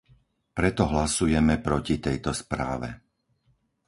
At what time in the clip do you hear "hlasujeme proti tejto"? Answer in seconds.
0.93-2.31